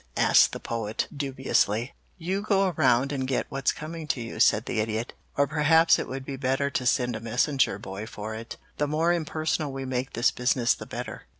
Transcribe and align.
asked 0.17 0.51
the 0.51 0.59
Poet 0.59 1.07
dubiously. 1.15 1.93
"You 2.17 2.41
go 2.41 2.69
around 2.75 3.11
and 3.11 3.27
get 3.27 3.45
what's 3.49 3.71
coming 3.71 4.07
to 4.07 4.19
you," 4.19 4.39
said 4.39 4.65
the 4.65 4.79
Idiot. 4.79 5.13
"Or 5.37 5.45
perhaps 5.45 5.99
it 5.99 6.07
would 6.07 6.25
be 6.25 6.37
better 6.37 6.71
to 6.71 6.87
send 6.87 7.15
a 7.15 7.19
messenger 7.19 7.77
boy 7.77 8.07
for 8.07 8.33
it. 8.33 8.57
The 8.77 8.87
more 8.87 9.13
impersonal 9.13 9.71
we 9.71 9.85
make 9.85 10.13
this 10.13 10.31
business 10.31 10.73
the 10.73 10.87
better." 10.87 11.27